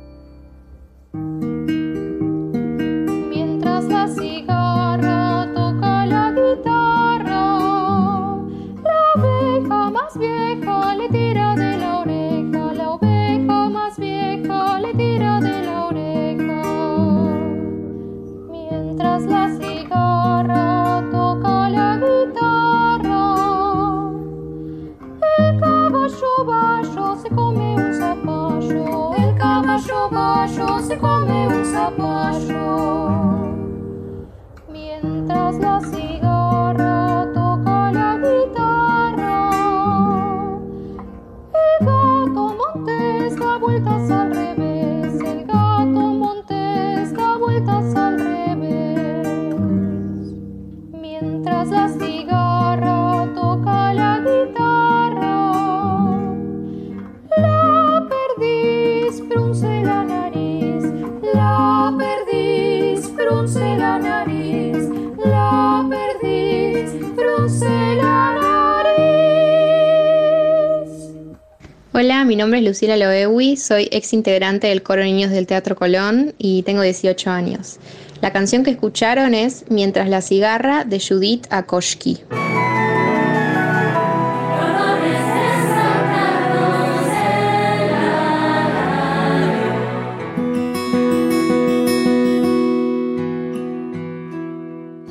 [72.79, 77.77] Lucila Loewi, soy ex integrante del coro Niños del Teatro Colón y tengo 18 años.
[78.21, 82.19] La canción que escucharon es Mientras la cigarra de Judith Akoshki.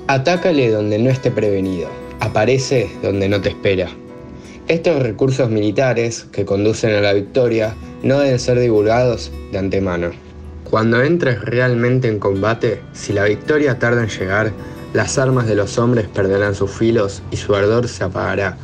[0.07, 1.91] Atácale donde no esté prevenido.
[2.21, 3.91] Aparece donde no te espera.
[4.69, 10.11] Estos recursos militares que conducen a la victoria no deben ser divulgados de antemano.
[10.65, 14.53] Cuando entres realmente en combate, si la victoria tarda en llegar,
[14.93, 18.59] las armas de los hombres perderán sus filos y su ardor se apagará.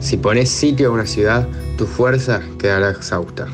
[0.00, 1.46] Si pones sitio a una ciudad,
[1.76, 3.46] tu fuerza quedará exhausta.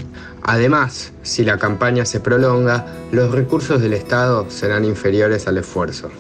[0.45, 6.11] Además, si la campaña se prolonga, los recursos del Estado serán inferiores al esfuerzo.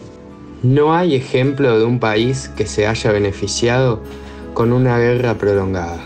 [0.64, 4.02] No hay ejemplo de un país que se haya beneficiado
[4.58, 6.00] con una guerra prolongada.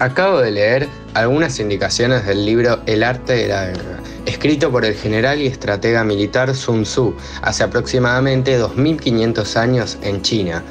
[0.00, 4.96] Acabo de leer algunas indicaciones del libro El arte de la guerra, escrito por el
[4.96, 10.64] general y estratega militar Sun Tzu hace aproximadamente 2500 años en China.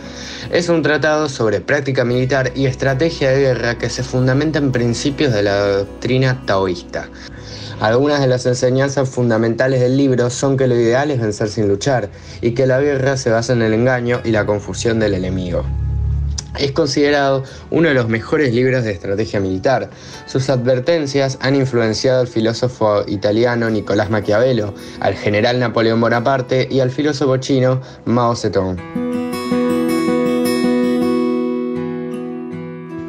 [0.52, 5.32] Es un tratado sobre práctica militar y estrategia de guerra que se fundamenta en principios
[5.32, 7.08] de la doctrina taoísta.
[7.80, 12.10] Algunas de las enseñanzas fundamentales del libro son que lo ideal es vencer sin luchar
[12.42, 15.64] y que la guerra se basa en el engaño y la confusión del enemigo.
[16.60, 19.90] Es considerado uno de los mejores libros de estrategia militar.
[20.26, 26.92] Sus advertencias han influenciado al filósofo italiano Nicolás Maquiavelo, al general Napoleón Bonaparte y al
[26.92, 28.78] filósofo chino Mao Zedong.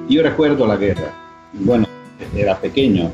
[0.09, 1.13] Yo recuerdo la guerra.
[1.55, 1.87] Bueno,
[2.37, 3.11] era pequeño.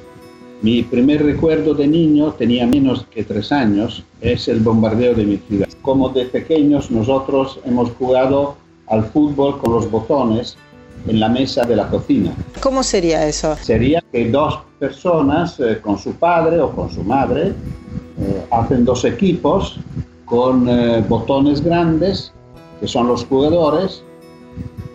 [0.61, 5.37] Mi primer recuerdo de niño, tenía menos que tres años, es el bombardeo de mi
[5.37, 5.69] ciudad.
[5.83, 8.57] Como de pequeños nosotros hemos jugado
[8.91, 10.57] al fútbol con los botones
[11.07, 12.33] en la mesa de la cocina.
[12.61, 13.57] ¿Cómo sería eso?
[13.57, 17.55] Sería que dos personas eh, con su padre o con su madre
[18.21, 19.79] eh, hacen dos equipos
[20.25, 22.33] con eh, botones grandes,
[22.81, 24.03] que son los jugadores,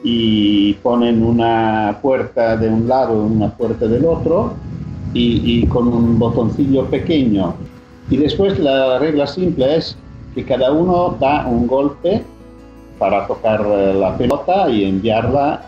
[0.03, 4.53] y ponen una puerta de un lado y una puerta del otro,
[5.13, 7.55] y, y con un botoncillo pequeño.
[8.09, 9.97] Y después la regla simple es
[10.35, 12.23] que cada uno da un golpe
[12.97, 15.61] para tocar eh, la pelota y enviarla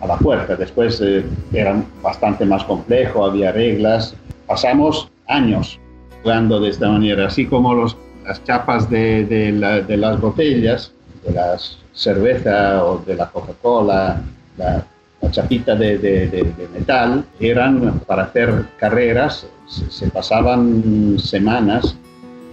[0.00, 0.56] a la puerta.
[0.56, 4.14] Después eh, era bastante más complejo, había reglas.
[4.46, 5.78] Pasamos años
[6.22, 10.92] jugando de esta manera, así como los, las chapas de, de, la, de las botellas,
[11.24, 11.56] de la
[11.92, 14.20] cerveza o de la Coca-Cola,
[14.56, 14.84] la,
[15.20, 21.96] la, chapita de, metal, eran para hacer carreras, se, se pasaban semanas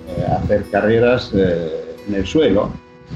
[0.07, 2.69] eh, a hacer carreras eh, en el suelo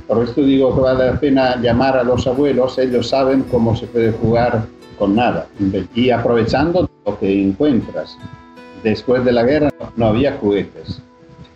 [0.07, 3.87] por esto digo que vale la pena llamar a los abuelos, ellos saben cómo se
[3.87, 4.65] puede jugar
[4.97, 5.47] con nada
[5.95, 8.17] y aprovechando lo que encuentras.
[8.83, 11.01] Después de la guerra no había juguetes,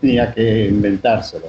[0.02, 1.48] tenía que inventárselo.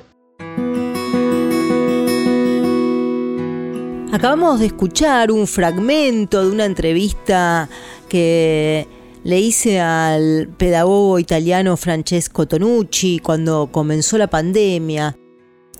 [4.12, 7.68] Acabamos de escuchar un fragmento de una entrevista
[8.08, 8.86] que
[9.24, 15.16] le hice al pedagogo italiano Francesco Tonucci cuando comenzó la pandemia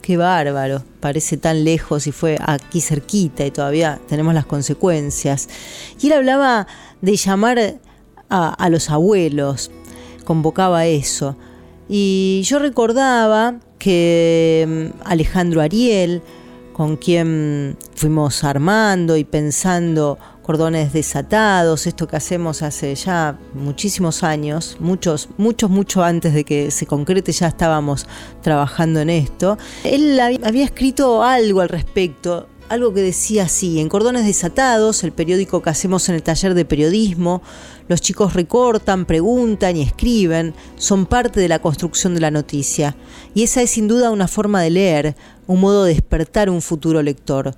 [0.05, 5.49] qué bárbaro, parece tan lejos y fue aquí cerquita y todavía tenemos las consecuencias.
[5.99, 6.67] Y él hablaba
[7.01, 7.81] de llamar
[8.29, 9.71] a, los abuelos,
[10.27, 11.39] convocaba eso.
[11.89, 16.21] Y yo recordaba que mm, Alejandro Ariel,
[16.75, 24.77] con quien fuimos armando y pensando cordones desatados, esto que hacemos hace ya muchísimos años,
[24.79, 28.07] muchos, muchos, mucho antes de que se concrete ya estábamos
[28.43, 29.57] trabajando en esto.
[29.85, 35.63] Él había escrito algo al respecto, algo que decía así, en Cordones Desatados, el periódico
[35.63, 37.41] que hacemos en el taller de periodismo,
[37.89, 42.97] los chicos recortan, preguntan y escriben, son parte de la construcción de la noticia.
[43.35, 45.17] Y esa es sin duda una forma de leer,
[45.47, 47.55] un modo de despertar un futuro lector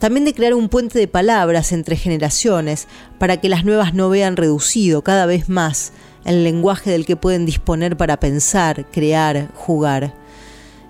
[0.00, 2.88] también de crear un puente de palabras entre generaciones
[3.18, 5.92] para que las nuevas no vean reducido cada vez más
[6.24, 10.14] el lenguaje del que pueden disponer para pensar, crear, jugar.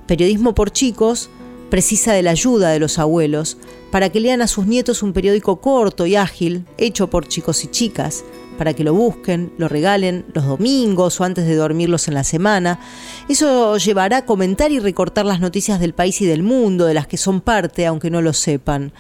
[0.06, 1.28] Periodismo por chicos
[1.70, 3.58] precisa de la ayuda de los abuelos
[3.90, 7.66] para que lean a sus nietos un periódico corto y ágil, hecho por chicos y
[7.66, 8.24] chicas,
[8.60, 12.78] para que lo busquen, lo regalen los domingos o antes de dormirlos en la semana.
[13.26, 17.06] Eso llevará a comentar y recortar las noticias del país y del mundo, de las
[17.06, 18.92] que son parte, aunque no lo sepan.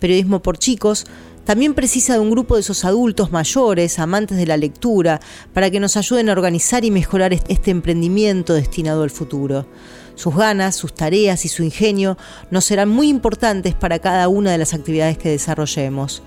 [0.00, 1.06] Periodismo por chicos
[1.44, 5.20] también precisa de un grupo de esos adultos mayores, amantes de la lectura,
[5.52, 9.68] para que nos ayuden a organizar y mejorar este emprendimiento destinado al futuro.
[10.16, 12.18] Sus ganas, sus tareas y su ingenio
[12.50, 16.24] nos serán muy importantes para cada una de las actividades que desarrollemos.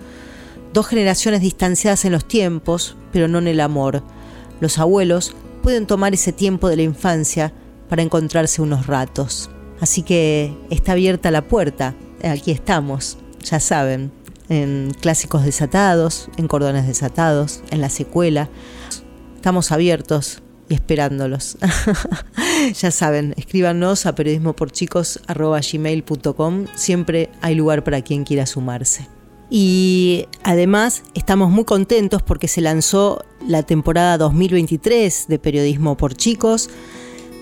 [0.74, 4.04] Dos generaciones distanciadas en los tiempos, pero no en el amor.
[4.60, 7.54] Los abuelos pueden tomar ese tiempo de la infancia
[7.90, 9.50] para encontrarse unos ratos.
[9.80, 11.96] Así que está abierta la puerta.
[12.24, 14.12] Aquí estamos, ya saben,
[14.50, 18.50] en clásicos desatados, en cordones desatados, en la secuela.
[19.36, 21.58] Estamos abiertos y esperándolos.
[22.80, 26.66] ya saben, escríbanos a periodismoporchicos.gmail.com.
[26.76, 29.17] Siempre hay lugar para quien quiera sumarse.
[29.50, 36.70] Y además estamos muy contentos porque se lanzó la temporada 2023 de Periodismo por Chicos.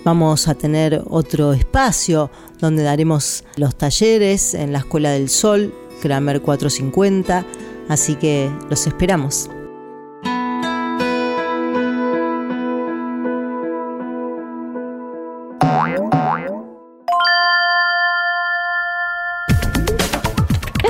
[0.04, 2.30] Vamos a tener otro espacio
[2.60, 7.44] donde daremos los talleres en la Escuela del Sol, Kramer 450,
[7.88, 9.50] así que los esperamos.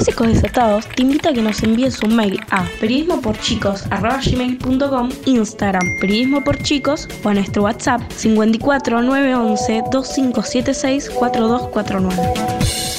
[0.06, 7.08] Desatados te invita a que nos envíes un mail a periodismoporchicos.com, Instagram Periodismo por Chicos
[7.24, 12.95] o a nuestro WhatsApp 54 911 2576 4249.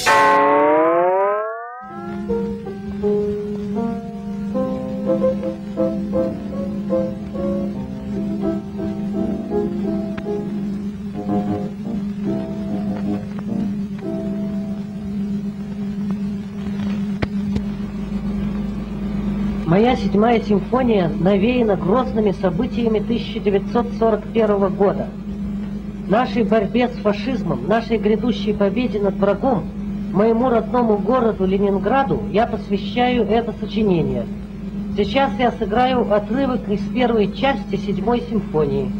[19.98, 25.08] Седьмая симфония навеяна грозными событиями 1941 года.
[26.08, 29.64] Нашей борьбе с фашизмом, нашей грядущей победе над врагом,
[30.12, 34.26] моему родному городу Ленинграду я посвящаю это сочинение.
[34.96, 38.90] Сейчас я сыграю отрывок из первой части седьмой симфонии.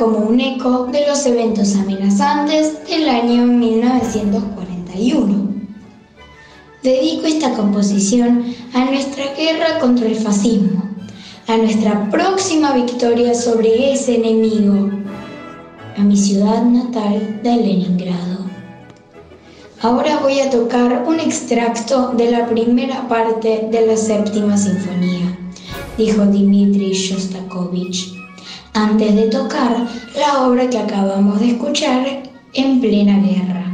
[0.00, 5.50] Como un eco de los eventos amenazantes del año 1941.
[6.82, 10.88] Dedico esta composición a nuestra guerra contra el fascismo,
[11.46, 14.88] a nuestra próxima victoria sobre ese enemigo,
[15.98, 18.46] a mi ciudad natal de Leningrado.
[19.82, 25.36] Ahora voy a tocar un extracto de la primera parte de la séptima sinfonía,
[25.98, 28.19] dijo Dmitri Shostakovich
[28.74, 32.22] antes de tocar la obra que acabamos de escuchar
[32.54, 33.64] en plena guerra.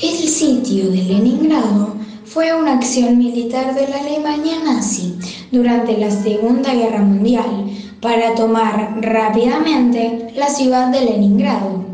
[0.00, 1.94] El sitio de Leningrado
[2.24, 5.18] fue una acción militar de la Alemania nazi
[5.50, 7.66] durante la Segunda Guerra Mundial
[8.00, 11.84] para tomar rápidamente la ciudad de Leningrado.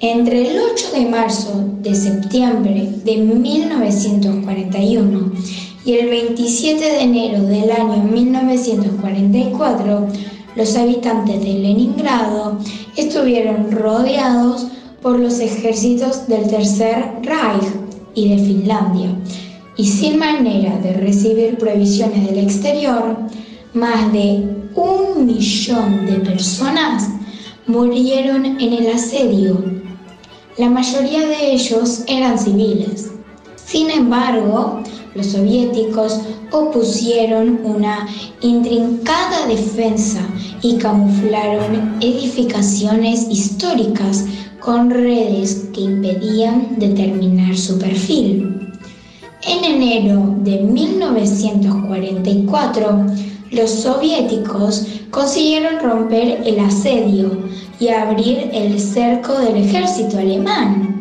[0.00, 5.32] Entre el 8 de marzo de septiembre de 1941
[5.88, 10.06] y el 27 de enero del año 1944,
[10.54, 12.58] los habitantes de Leningrado
[12.94, 14.66] estuvieron rodeados
[15.00, 17.72] por los ejércitos del Tercer Reich
[18.14, 19.16] y de Finlandia,
[19.78, 23.16] y sin manera de recibir provisiones del exterior,
[23.72, 27.08] más de un millón de personas
[27.66, 29.64] murieron en el asedio.
[30.58, 33.10] La mayoría de ellos eran civiles.
[33.56, 34.82] Sin embargo,
[35.18, 36.18] los soviéticos
[36.52, 38.06] opusieron una
[38.40, 40.20] intrincada defensa
[40.62, 44.24] y camuflaron edificaciones históricas
[44.60, 48.70] con redes que impedían determinar su perfil.
[49.42, 53.06] En enero de 1944,
[53.50, 57.42] los soviéticos consiguieron romper el asedio
[57.80, 60.94] y abrir el cerco del ejército alemán.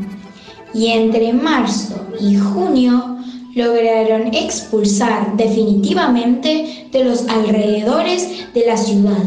[0.74, 3.17] Y entre marzo y junio
[3.58, 9.24] lograron expulsar definitivamente de los alrededores de la ciudad,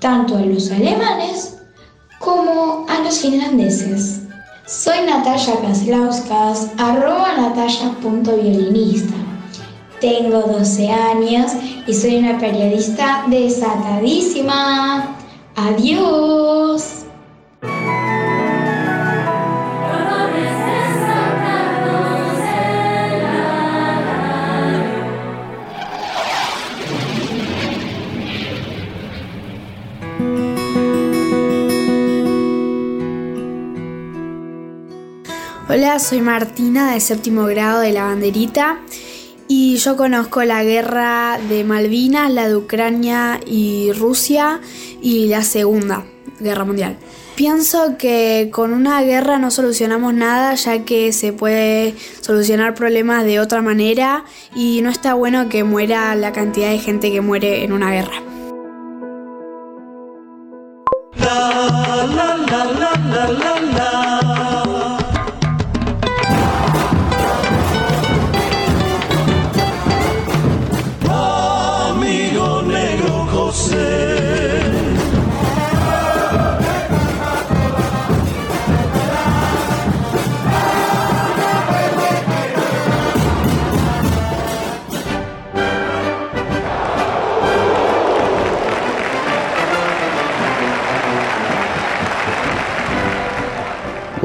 [0.00, 1.56] tanto a los alemanes
[2.18, 4.20] como a los finlandeses.
[4.66, 9.14] Soy Natalia Kaslauskas, arroba natalia.violinista.
[10.00, 11.52] Tengo 12 años
[11.86, 15.16] y soy una periodista desatadísima.
[15.56, 17.04] Adiós.
[35.74, 38.78] Hola, soy Martina de séptimo grado de la banderita
[39.48, 44.60] y yo conozco la guerra de Malvinas, la de Ucrania y Rusia
[45.02, 46.04] y la Segunda
[46.38, 46.96] Guerra Mundial.
[47.34, 53.40] Pienso que con una guerra no solucionamos nada ya que se puede solucionar problemas de
[53.40, 57.72] otra manera y no está bueno que muera la cantidad de gente que muere en
[57.72, 58.33] una guerra.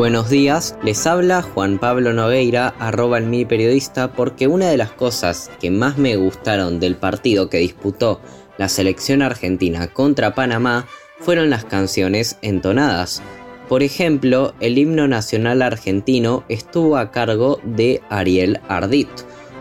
[0.09, 5.51] Buenos días, les habla Juan Pablo Nogueira, arroba el periodista, porque una de las cosas
[5.61, 8.19] que más me gustaron del partido que disputó
[8.57, 10.87] la selección argentina contra Panamá
[11.19, 13.21] fueron las canciones entonadas.
[13.67, 19.09] Por ejemplo, el himno nacional argentino estuvo a cargo de Ariel Ardit,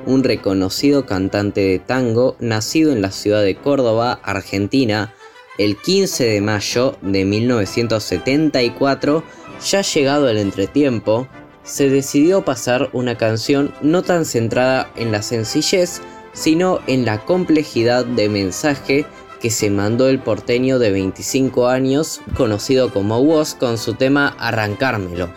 [0.07, 5.13] un reconocido cantante de tango nacido en la ciudad de Córdoba, Argentina,
[5.59, 9.25] el 15 de mayo de 1974
[9.65, 11.29] ya llegado el entretiempo,
[11.63, 16.01] se decidió pasar una canción no tan centrada en la sencillez,
[16.33, 19.07] sino en la complejidad de mensaje
[19.41, 25.29] que se mandó el porteño de 25 años, conocido como Woz, con su tema Arrancármelo.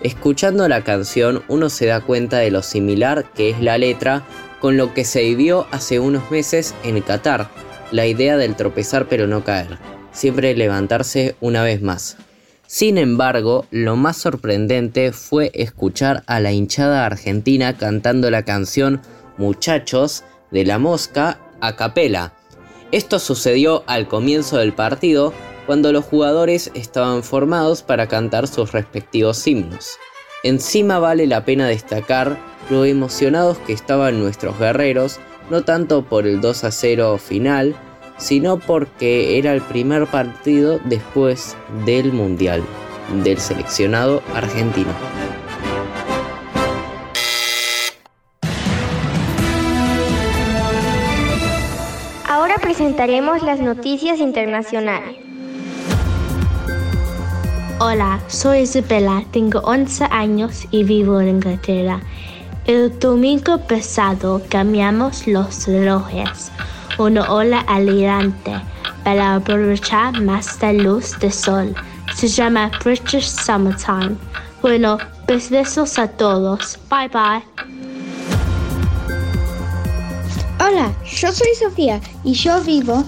[0.00, 4.24] Escuchando la canción uno se da cuenta de lo similar que es la letra
[4.60, 7.48] con lo que se vivió hace unos meses en Qatar,
[7.90, 9.78] la idea del tropezar pero no caer,
[10.12, 12.16] siempre levantarse una vez más.
[12.70, 19.00] Sin embargo, lo más sorprendente fue escuchar a la hinchada argentina cantando la canción
[19.38, 22.34] Muchachos de la Mosca a capela.
[22.92, 25.32] Esto sucedió al comienzo del partido,
[25.64, 29.96] cuando los jugadores estaban formados para cantar sus respectivos himnos.
[30.44, 32.36] Encima vale la pena destacar
[32.68, 37.74] lo emocionados que estaban nuestros guerreros, no tanto por el 2 a 0 final,
[38.18, 41.56] sino porque era el primer partido después
[41.86, 42.62] del Mundial
[43.22, 44.90] del seleccionado argentino.
[52.26, 55.16] Ahora presentaremos las noticias internacionales.
[57.80, 62.00] Hola, soy Isabela, tengo 11 años y vivo en Inglaterra.
[62.66, 66.50] El domingo pasado cambiamos los relojes
[66.98, 68.60] una ola alirante
[69.04, 71.74] para aprovechar más la luz del sol.
[72.14, 74.16] Se llama British Summertime.
[74.60, 76.78] Bueno, pues besos a todos.
[76.90, 77.42] Bye bye.
[80.60, 83.04] Hola, yo soy Sofía y yo vivo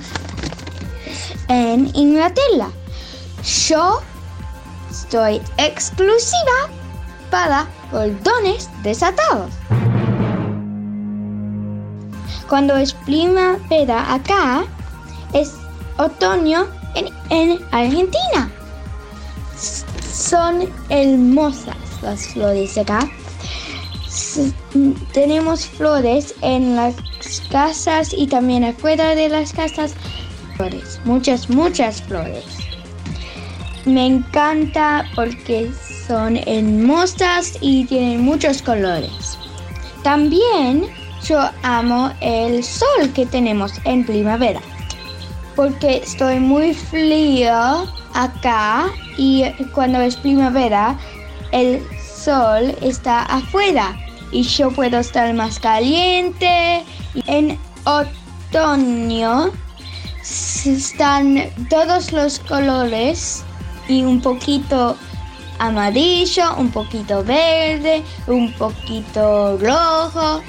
[1.48, 2.68] en Inglaterra.
[3.68, 4.00] Yo
[4.90, 6.68] estoy exclusiva
[7.30, 9.50] para boldones desatados.
[12.50, 14.64] Cuando es primavera acá,
[15.32, 15.54] es
[15.98, 18.50] otoño en, en Argentina.
[20.12, 23.08] Son hermosas las flores acá.
[25.12, 26.96] Tenemos flores en las
[27.52, 29.94] casas y también afuera de las casas
[30.56, 32.46] flores, muchas, muchas flores.
[33.84, 35.70] Me encanta porque
[36.08, 39.38] son hermosas y tienen muchos colores.
[40.02, 40.90] También
[41.24, 44.60] yo amo el sol que tenemos en primavera
[45.56, 48.86] porque estoy muy frío acá
[49.18, 49.44] y
[49.74, 50.98] cuando es primavera
[51.52, 53.96] el sol está afuera
[54.32, 56.84] y yo puedo estar más caliente.
[57.26, 59.50] En otoño
[60.22, 63.44] están todos los colores
[63.88, 64.96] y un poquito
[65.58, 70.40] amarillo, un poquito verde, un poquito rojo.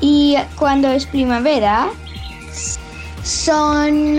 [0.00, 1.90] Y cuando es primavera
[3.22, 4.18] son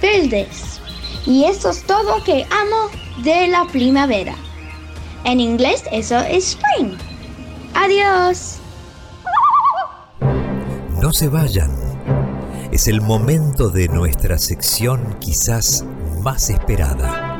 [0.00, 0.80] verdes.
[1.26, 2.90] Y eso es todo que amo
[3.22, 4.34] de la primavera.
[5.24, 6.96] En inglés eso es spring.
[7.74, 8.56] Adiós.
[11.00, 11.70] No se vayan.
[12.72, 15.84] Es el momento de nuestra sección quizás
[16.22, 17.38] más esperada.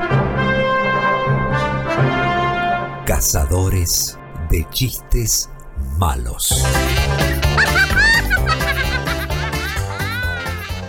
[3.06, 4.18] Cazadores
[4.50, 5.50] de chistes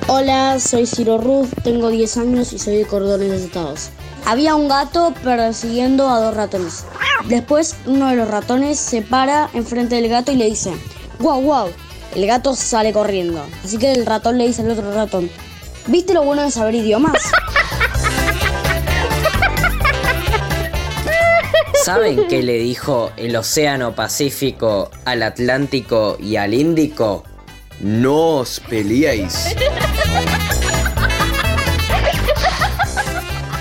[0.08, 3.90] Hola, soy Ciro Ruth, tengo 10 años y soy de Cordones Estados.
[4.26, 6.86] Había un gato persiguiendo a dos ratones.
[7.26, 10.72] Después uno de los ratones se para enfrente del gato y le dice,
[11.20, 11.68] wow, wow.
[12.16, 13.46] El gato sale corriendo.
[13.66, 15.30] Así que el ratón le dice al otro ratón,
[15.88, 17.22] ¿viste lo bueno de saber idiomas?
[21.84, 27.24] ¿Saben qué le dijo el Océano Pacífico al Atlántico y al Índico?
[27.80, 29.48] No os peleéis.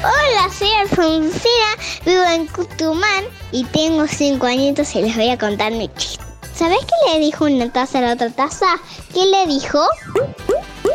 [0.02, 1.70] Hola, soy Alfonsina,
[2.04, 6.22] vivo en Cutumán y tengo 5 añitos y les voy a contar mi chiste.
[6.54, 8.66] ¿Sabes qué le dijo una taza a la otra taza?
[9.14, 9.82] ¿Qué le dijo?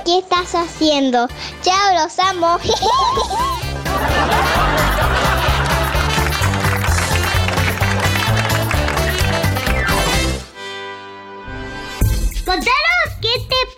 [0.06, 1.28] ¿Qué estás haciendo?
[1.64, 2.60] Chao, los amo.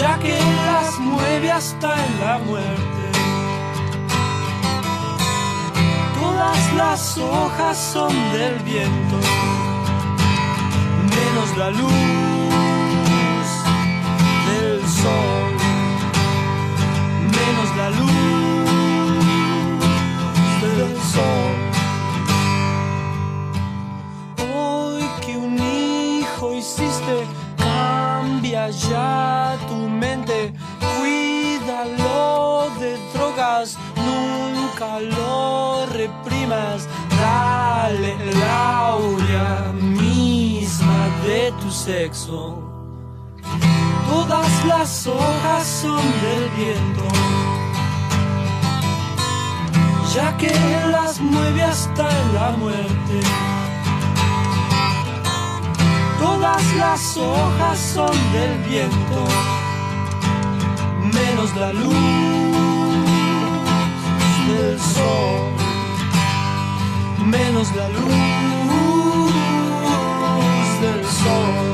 [0.00, 3.04] ya que las mueve hasta en la muerte.
[6.20, 9.18] Todas las hojas son del viento,
[11.16, 11.90] menos la luz
[14.48, 15.52] del sol,
[17.38, 19.16] menos la luz
[20.76, 21.54] del sol.
[24.52, 27.16] Hoy que un hijo hiciste,
[27.56, 36.88] cambia ya tu mente, cuídalo de drogas, nunca lo reprimas,
[37.20, 38.66] dale la
[44.08, 47.04] Todas las hojas son del viento,
[50.12, 50.50] ya que
[50.90, 53.20] las mueve hasta la muerte.
[56.18, 59.24] Todas las hojas son del viento,
[61.14, 61.94] menos la luz
[64.48, 65.52] del sol,
[67.24, 68.26] menos la luz
[70.80, 71.65] del sol.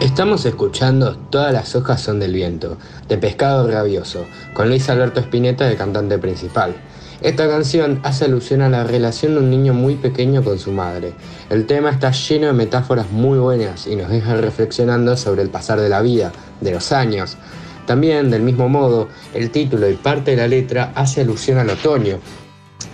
[0.00, 2.78] Estamos escuchando Todas las hojas son del viento,
[3.08, 6.76] de Pescado Rabioso, con Luis Alberto Spinetta de cantante principal.
[7.20, 11.14] Esta canción hace alusión a la relación de un niño muy pequeño con su madre.
[11.50, 15.80] El tema está lleno de metáforas muy buenas y nos deja reflexionando sobre el pasar
[15.80, 16.30] de la vida,
[16.60, 17.36] de los años.
[17.84, 22.20] También, del mismo modo, el título y parte de la letra hace alusión al otoño,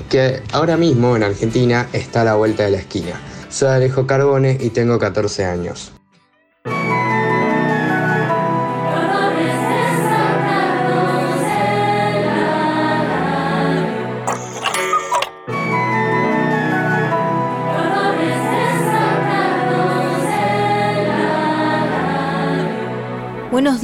[0.08, 3.20] que ahora mismo en Argentina está a la vuelta de la esquina.
[3.50, 5.93] Soy Alejo Carbone y tengo 14 años.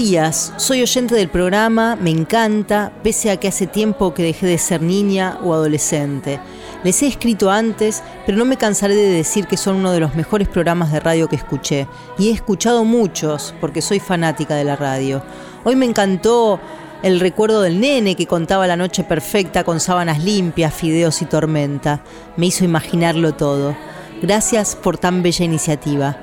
[0.01, 4.57] Días, soy oyente del programa, me encanta, pese a que hace tiempo que dejé de
[4.57, 6.41] ser niña o adolescente.
[6.83, 10.15] Les he escrito antes, pero no me cansaré de decir que son uno de los
[10.15, 11.87] mejores programas de radio que escuché.
[12.19, 15.23] Y he escuchado muchos, porque soy fanática de la radio.
[15.65, 16.59] Hoy me encantó
[17.03, 22.03] el recuerdo del nene que contaba la noche perfecta con sábanas limpias, fideos y tormenta.
[22.39, 23.77] Me hizo imaginarlo todo.
[24.23, 26.17] Gracias por tan bella iniciativa.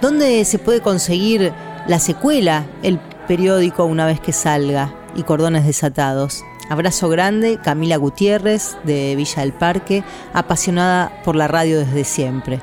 [0.00, 1.52] ¿Dónde se puede conseguir
[1.90, 6.44] la secuela, el periódico una vez que salga y cordones desatados?
[6.68, 12.60] Abrazo grande, Camila Gutiérrez de Villa del Parque, apasionada por la radio desde siempre.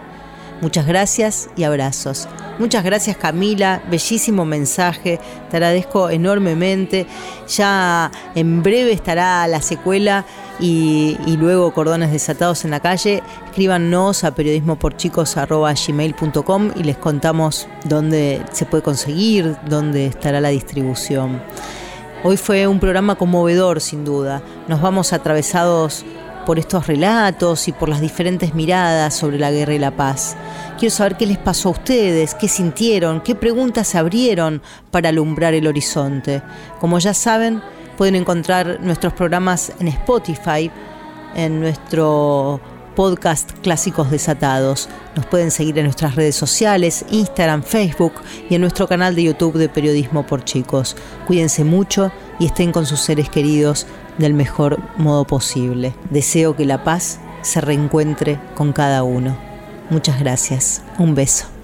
[0.62, 2.28] Muchas gracias y abrazos.
[2.58, 5.20] Muchas gracias Camila, bellísimo mensaje,
[5.51, 7.05] te agradezco enormemente.
[7.47, 10.26] Ya en breve estará la secuela
[10.60, 13.22] y, luego Cordones Desatados en la calle.
[13.45, 21.39] Escríbanos a periodismoporchicos.gmail.com y les contamos dónde se puede conseguir, dónde estará la distribución.
[22.24, 24.41] Hoy fue un programa conmovedor sin duda.
[24.68, 26.03] Nos vamos atravesados
[26.48, 30.38] por estos relatos y por las diferentes miradas sobre la guerra y la paz.
[30.80, 35.54] Quiero saber qué les pasó a ustedes, qué sintieron, qué preguntas se abrieron para alumbrar
[35.54, 36.41] el horizonte.
[36.80, 37.62] Como ya saben,
[37.98, 40.72] pueden encontrar nuestros programas en Spotify,
[41.36, 42.62] en nuestro
[42.95, 44.88] podcast Clásicos Desatados.
[45.18, 48.14] Nos pueden seguir en nuestras redes sociales, Instagram, Facebook
[48.50, 50.95] y en nuestro canal de YouTube de Periodismo por Chicos.
[51.28, 53.86] Cuídense mucho y estén con sus seres queridos
[54.18, 55.93] del mejor modo posible.
[56.09, 59.38] Deseo que la paz se reencuentre con cada uno.
[59.89, 60.84] Muchas gracias.
[60.97, 61.57] Un beso.